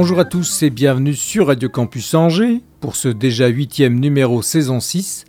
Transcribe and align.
Bonjour 0.00 0.20
à 0.20 0.24
tous 0.24 0.62
et 0.62 0.70
bienvenue 0.70 1.16
sur 1.16 1.48
Radio 1.48 1.68
Campus 1.68 2.14
Angers 2.14 2.62
pour 2.78 2.94
ce 2.94 3.08
déjà 3.08 3.48
huitième 3.48 3.98
numéro 3.98 4.42
saison 4.42 4.78
6 4.78 5.24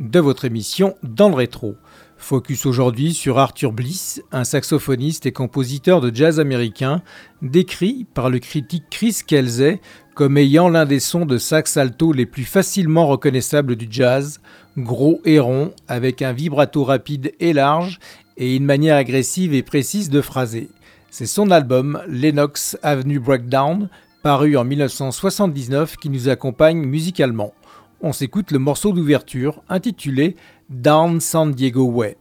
de 0.00 0.18
votre 0.18 0.46
émission 0.46 0.94
Dans 1.02 1.28
le 1.28 1.34
rétro. 1.34 1.74
Focus 2.16 2.64
aujourd'hui 2.64 3.12
sur 3.12 3.38
Arthur 3.38 3.72
Bliss, 3.72 4.22
un 4.32 4.44
saxophoniste 4.44 5.26
et 5.26 5.32
compositeur 5.32 6.00
de 6.00 6.10
jazz 6.10 6.40
américain, 6.40 7.02
décrit 7.42 8.06
par 8.14 8.30
le 8.30 8.38
critique 8.38 8.84
Chris 8.90 9.18
Kelsey 9.26 9.82
comme 10.14 10.38
ayant 10.38 10.70
l'un 10.70 10.86
des 10.86 11.00
sons 11.00 11.26
de 11.26 11.36
sax 11.36 11.76
alto 11.76 12.14
les 12.14 12.24
plus 12.24 12.44
facilement 12.44 13.06
reconnaissables 13.06 13.76
du 13.76 13.88
jazz, 13.90 14.40
gros 14.78 15.20
et 15.26 15.38
rond, 15.38 15.74
avec 15.86 16.22
un 16.22 16.32
vibrato 16.32 16.82
rapide 16.82 17.34
et 17.40 17.52
large 17.52 17.98
et 18.38 18.56
une 18.56 18.64
manière 18.64 18.96
agressive 18.96 19.52
et 19.52 19.62
précise 19.62 20.08
de 20.08 20.22
phraser. 20.22 20.70
C'est 21.10 21.26
son 21.26 21.50
album 21.50 22.00
Lennox 22.08 22.78
Avenue 22.82 23.20
Breakdown, 23.20 23.90
paru 24.24 24.56
en 24.56 24.64
1979, 24.64 25.98
qui 25.98 26.08
nous 26.08 26.30
accompagne 26.30 26.78
musicalement. 26.78 27.52
On 28.00 28.14
s'écoute 28.14 28.52
le 28.52 28.58
morceau 28.58 28.92
d'ouverture 28.92 29.62
intitulé 29.68 30.34
Down 30.70 31.20
San 31.20 31.52
Diego 31.52 31.84
Way. 31.84 32.16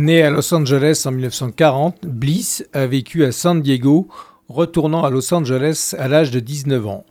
Né 0.00 0.22
à 0.22 0.30
Los 0.30 0.54
Angeles 0.54 1.02
en 1.06 1.10
1940, 1.10 2.06
Bliss 2.06 2.64
a 2.72 2.86
vécu 2.86 3.24
à 3.24 3.32
San 3.32 3.60
Diego, 3.60 4.06
retournant 4.48 5.02
à 5.02 5.10
Los 5.10 5.34
Angeles 5.34 5.96
à 5.98 6.06
l'âge 6.06 6.30
de 6.30 6.38
19 6.38 6.86
ans. 6.86 7.04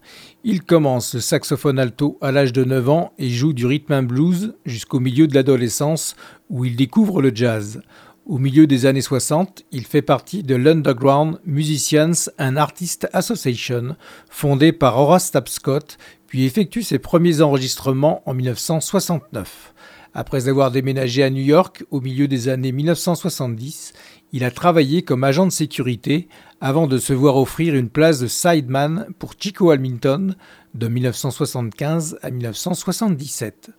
Il 0.45 0.63
commence 0.63 1.13
le 1.13 1.19
saxophone 1.19 1.79
alto 1.79 2.17
à 2.21 2.31
l'âge 2.31 2.53
de 2.53 2.63
9 2.63 2.87
ans 2.87 3.11
et 3.19 3.29
joue 3.29 3.51
du 3.51 3.65
rhythm 3.65 3.91
and 3.91 4.03
blues 4.03 4.53
jusqu'au 4.65 5.01
milieu 5.01 5.27
de 5.27 5.35
l'adolescence 5.35 6.15
où 6.49 6.63
il 6.63 6.77
découvre 6.77 7.21
le 7.21 7.35
jazz. 7.35 7.81
Au 8.25 8.37
milieu 8.37 8.67
des 8.67 8.85
années 8.85 9.01
60, 9.01 9.65
il 9.73 9.85
fait 9.85 10.01
partie 10.01 10.41
de 10.41 10.55
l'Underground 10.55 11.39
Musicians 11.45 12.29
and 12.39 12.55
Artists 12.55 13.09
Association, 13.11 13.97
fondée 14.29 14.71
par 14.71 14.97
Horace 14.97 15.31
Tapscott, 15.31 15.97
puis 16.25 16.45
effectue 16.45 16.83
ses 16.83 16.99
premiers 16.99 17.41
enregistrements 17.41 18.21
en 18.25 18.33
1969. 18.33 19.73
Après 20.19 20.49
avoir 20.49 20.71
déménagé 20.71 21.21
à 21.21 21.29
New 21.29 21.43
York 21.43 21.85
au 21.91 22.01
milieu 22.01 22.27
des 22.27 22.49
années 22.49 22.71
1970, 22.71 23.93
il 24.33 24.43
a 24.43 24.49
travaillé 24.49 25.03
comme 25.03 25.23
agent 25.23 25.45
de 25.45 25.51
sécurité 25.51 26.27
avant 26.59 26.87
de 26.87 26.97
se 26.97 27.13
voir 27.13 27.37
offrir 27.37 27.75
une 27.75 27.91
place 27.91 28.19
de 28.19 28.25
sideman 28.25 29.05
pour 29.19 29.33
Chico 29.39 29.69
Hamilton 29.69 30.35
de 30.73 30.87
1975 30.87 32.17
à 32.23 32.31
1977. 32.31 33.69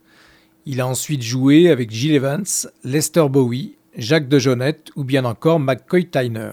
Il 0.65 0.81
a 0.81 0.87
ensuite 0.87 1.23
joué 1.23 1.71
avec 1.71 1.91
Gil 1.91 2.15
Evans, 2.15 2.47
Lester 2.85 3.27
Bowie, 3.29 3.75
Jacques 3.97 4.29
DeJohnette 4.29 4.93
ou 4.95 5.03
bien 5.03 5.25
encore 5.25 5.59
McCoy 5.59 6.09
Tyner. 6.09 6.53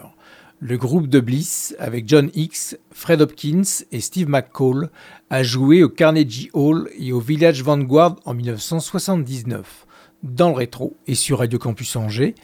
Le 0.59 0.77
groupe 0.77 1.09
de 1.09 1.19
Bliss, 1.19 1.75
avec 1.77 2.09
John 2.09 2.31
Hicks, 2.33 2.75
Fred 2.89 3.21
Hopkins 3.21 3.83
et 3.91 3.99
Steve 3.99 4.29
McCall, 4.29 4.89
a 5.29 5.43
joué 5.43 5.83
au 5.83 5.89
Carnegie 5.89 6.49
Hall 6.53 6.89
et 6.97 7.11
au 7.11 7.19
Village 7.19 7.63
Vanguard 7.63 8.17
en 8.25 8.33
1979. 8.33 9.85
Dans 10.23 10.49
le 10.49 10.55
rétro 10.55 10.95
et 11.07 11.15
sur 11.15 11.39
Radio 11.39 11.59
Campus 11.59 11.95
Angers, 11.95 12.35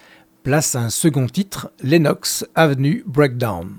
place 0.44 0.76
à 0.76 0.82
un 0.82 0.90
second 0.90 1.28
titre, 1.28 1.72
Lennox 1.82 2.46
Avenue 2.56 3.04
Breakdown. 3.06 3.70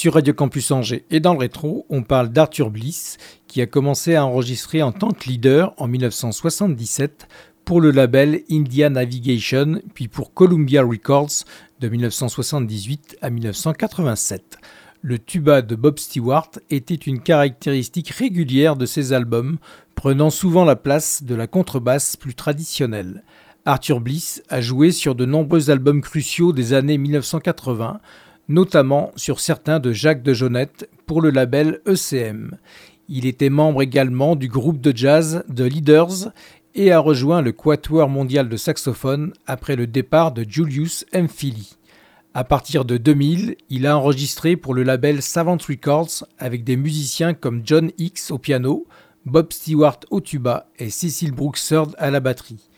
Sur 0.00 0.14
Radio 0.14 0.32
Campus 0.32 0.70
Angers 0.70 1.04
et 1.10 1.20
dans 1.20 1.34
le 1.34 1.40
rétro, 1.40 1.84
on 1.90 2.02
parle 2.02 2.30
d'Arthur 2.30 2.70
Bliss, 2.70 3.18
qui 3.46 3.60
a 3.60 3.66
commencé 3.66 4.14
à 4.14 4.24
enregistrer 4.24 4.82
en 4.82 4.92
tant 4.92 5.10
que 5.10 5.28
leader 5.28 5.74
en 5.76 5.88
1977 5.88 7.28
pour 7.66 7.82
le 7.82 7.90
label 7.90 8.40
India 8.50 8.88
Navigation, 8.88 9.82
puis 9.92 10.08
pour 10.08 10.32
Columbia 10.32 10.82
Records 10.82 11.44
de 11.80 11.88
1978 11.90 13.18
à 13.20 13.28
1987. 13.28 14.56
Le 15.02 15.18
tuba 15.18 15.60
de 15.60 15.74
Bob 15.74 15.98
Stewart 15.98 16.48
était 16.70 16.94
une 16.94 17.20
caractéristique 17.20 18.08
régulière 18.08 18.76
de 18.76 18.86
ses 18.86 19.12
albums, 19.12 19.58
prenant 19.96 20.30
souvent 20.30 20.64
la 20.64 20.76
place 20.76 21.24
de 21.24 21.34
la 21.34 21.46
contrebasse 21.46 22.16
plus 22.16 22.34
traditionnelle. 22.34 23.22
Arthur 23.66 24.00
Bliss 24.00 24.42
a 24.48 24.62
joué 24.62 24.92
sur 24.92 25.14
de 25.14 25.26
nombreux 25.26 25.68
albums 25.68 26.00
cruciaux 26.00 26.54
des 26.54 26.72
années 26.72 26.96
1980, 26.96 28.00
notamment 28.50 29.12
sur 29.14 29.38
certains 29.38 29.78
de 29.78 29.92
Jacques 29.92 30.24
de 30.24 30.34
Jonette 30.34 30.90
pour 31.06 31.22
le 31.22 31.30
label 31.30 31.80
ECM. 31.86 32.58
Il 33.08 33.24
était 33.24 33.48
membre 33.48 33.80
également 33.80 34.34
du 34.34 34.48
groupe 34.48 34.80
de 34.80 34.94
jazz 34.94 35.44
The 35.54 35.60
Leaders 35.60 36.32
et 36.74 36.90
a 36.90 36.98
rejoint 36.98 37.42
le 37.42 37.52
Quatuor 37.52 38.08
mondial 38.08 38.48
de 38.48 38.56
saxophone 38.56 39.32
après 39.46 39.76
le 39.76 39.86
départ 39.86 40.32
de 40.32 40.44
Julius 40.46 41.06
Mphili. 41.14 41.76
À 42.34 42.42
partir 42.42 42.84
de 42.84 42.96
2000, 42.96 43.56
il 43.70 43.86
a 43.86 43.96
enregistré 43.96 44.56
pour 44.56 44.74
le 44.74 44.82
label 44.82 45.22
Savant 45.22 45.56
Records 45.56 46.26
avec 46.38 46.64
des 46.64 46.76
musiciens 46.76 47.34
comme 47.34 47.62
John 47.64 47.92
Hicks 47.98 48.30
au 48.30 48.38
piano, 48.38 48.86
Bob 49.26 49.52
Stewart 49.52 50.00
au 50.10 50.20
tuba 50.20 50.66
et 50.78 50.90
Cecil 50.90 51.30
Brooks 51.30 51.72
à 51.98 52.10
la 52.10 52.20
batterie. 52.20 52.68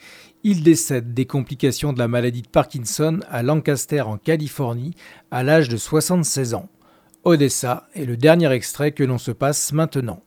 Il 0.44 0.64
décède 0.64 1.14
des 1.14 1.24
complications 1.24 1.92
de 1.92 2.00
la 2.00 2.08
maladie 2.08 2.42
de 2.42 2.48
Parkinson 2.48 3.20
à 3.30 3.44
Lancaster 3.44 4.00
en 4.00 4.18
Californie 4.18 4.96
à 5.30 5.44
l'âge 5.44 5.68
de 5.68 5.76
76 5.76 6.54
ans. 6.54 6.68
Odessa 7.22 7.86
est 7.94 8.04
le 8.04 8.16
dernier 8.16 8.50
extrait 8.50 8.90
que 8.90 9.04
l'on 9.04 9.18
se 9.18 9.30
passe 9.30 9.72
maintenant. 9.72 10.20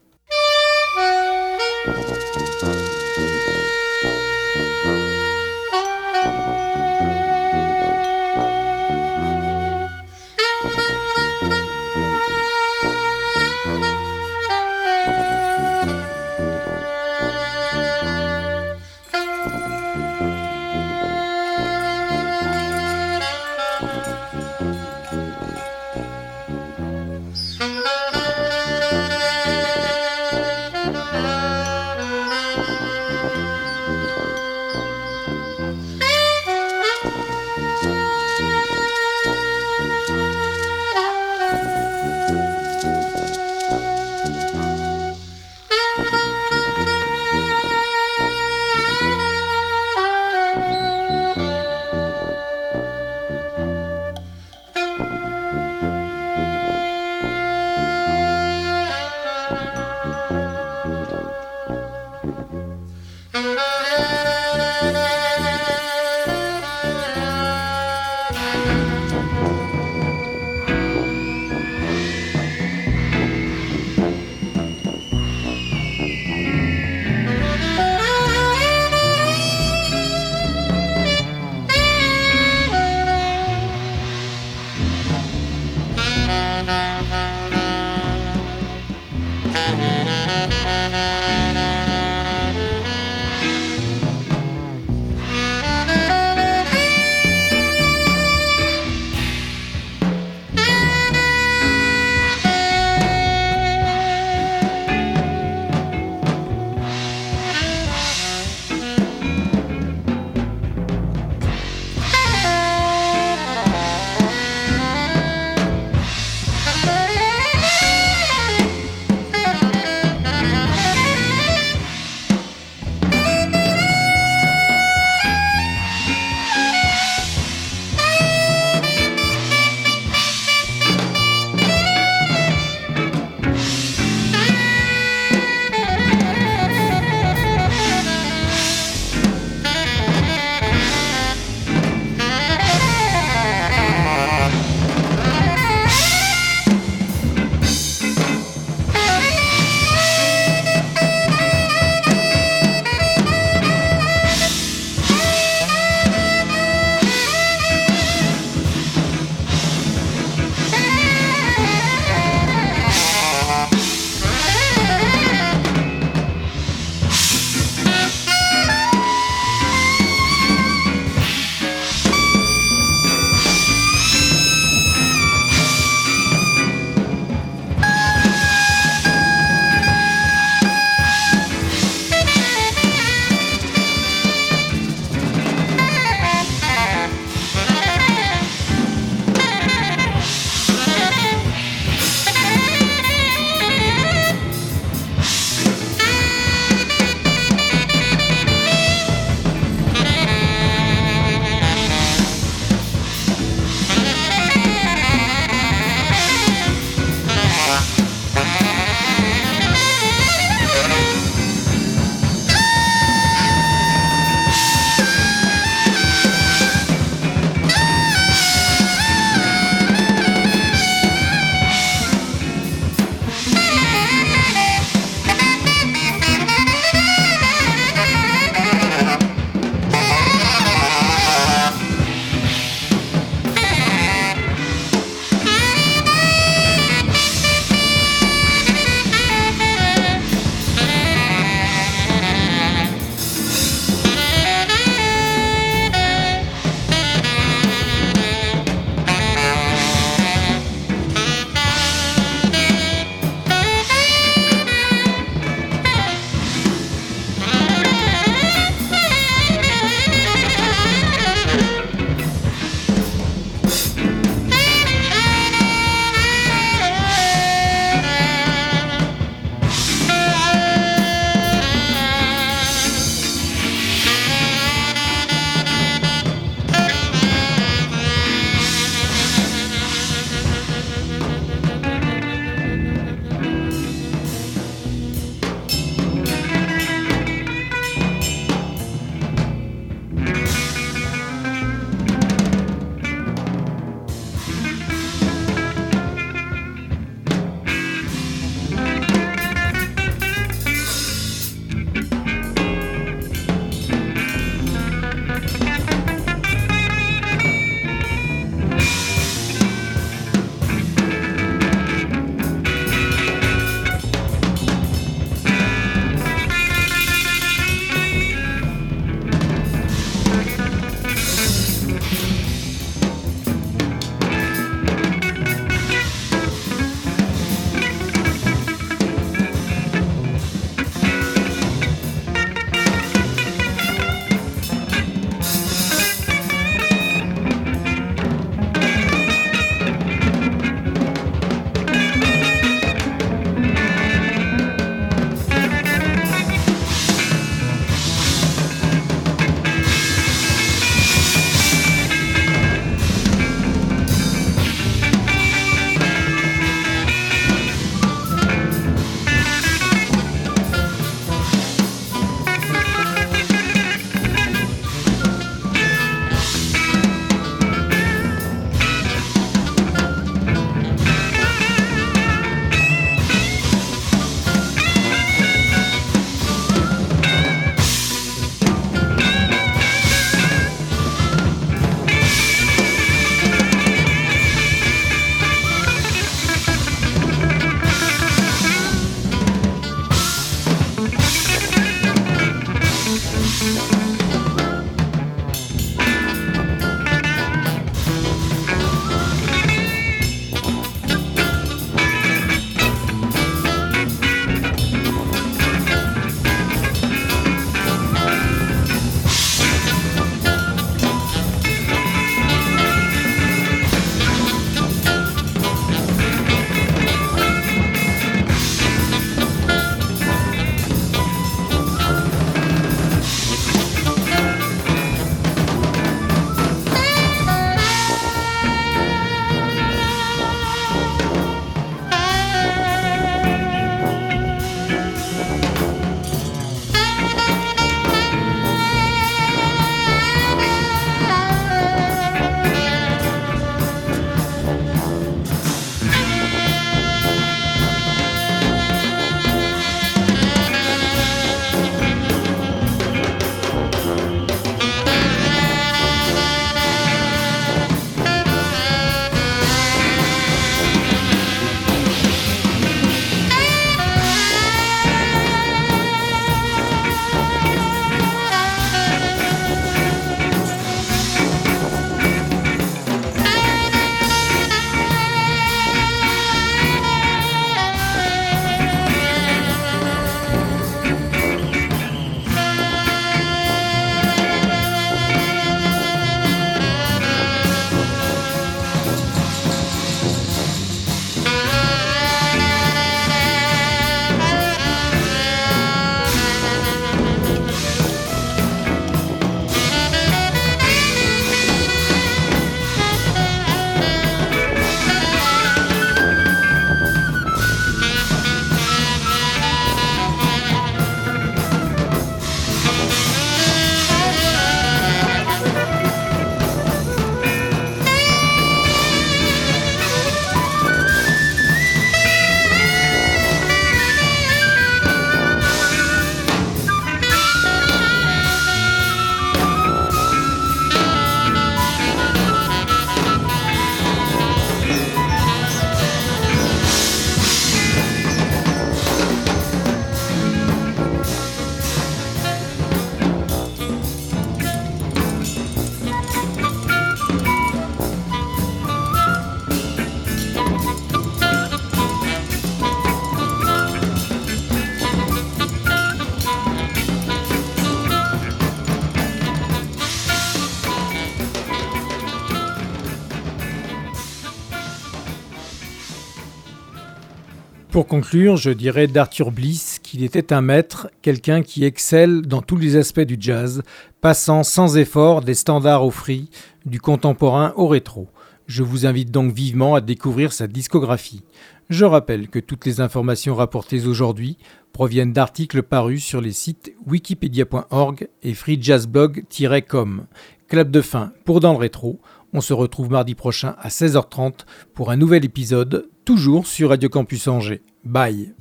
Pour 567.96 568.06
conclure, 568.06 568.58
je 568.58 568.68
dirais 568.68 569.06
d'Arthur 569.06 569.50
Bliss 569.50 570.00
qu'il 570.02 570.22
était 570.22 570.52
un 570.52 570.60
maître, 570.60 571.08
quelqu'un 571.22 571.62
qui 571.62 571.82
excelle 571.82 572.42
dans 572.42 572.60
tous 572.60 572.76
les 572.76 572.96
aspects 572.96 573.20
du 573.20 573.38
jazz, 573.40 573.80
passant 574.20 574.64
sans 574.64 574.98
effort 574.98 575.40
des 575.40 575.54
standards 575.54 576.04
au 576.04 576.10
free, 576.10 576.50
du 576.84 577.00
contemporain 577.00 577.72
au 577.76 577.88
rétro. 577.88 578.28
Je 578.66 578.82
vous 578.82 579.06
invite 579.06 579.30
donc 579.30 579.50
vivement 579.50 579.94
à 579.94 580.02
découvrir 580.02 580.52
sa 580.52 580.66
discographie. 580.66 581.42
Je 581.88 582.04
rappelle 582.04 582.48
que 582.48 582.58
toutes 582.58 582.84
les 582.84 583.00
informations 583.00 583.54
rapportées 583.54 584.06
aujourd'hui 584.06 584.58
proviennent 584.92 585.32
d'articles 585.32 585.82
parus 585.82 586.22
sur 586.22 586.42
les 586.42 586.52
sites 586.52 586.92
wikipedia.org 587.06 588.28
et 588.42 588.52
freejazzblog-com. 588.52 590.26
Clap 590.68 590.90
de 590.90 591.00
fin 591.00 591.32
pour 591.46 591.60
Dans 591.60 591.72
le 591.72 591.78
rétro. 591.78 592.20
On 592.56 592.60
se 592.62 592.72
retrouve 592.72 593.10
mardi 593.10 593.34
prochain 593.34 593.74
à 593.82 593.88
16h30 593.88 594.60
pour 594.94 595.10
un 595.10 595.16
nouvel 595.16 595.44
épisode, 595.44 596.08
toujours 596.24 596.66
sur 596.66 596.88
Radio 596.88 597.10
Campus 597.10 597.48
Angers. 597.48 597.82
Bye. 598.02 598.54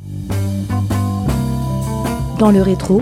Dans 2.37 2.51
le 2.51 2.61
rétro, 2.61 3.01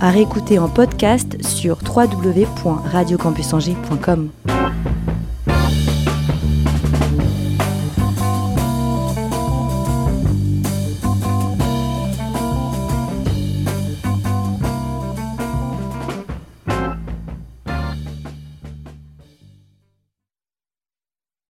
à 0.00 0.10
réécouter 0.10 0.58
en 0.58 0.68
podcast 0.68 1.40
sur 1.46 1.78
www.radiocampusangers.com. 1.86 4.30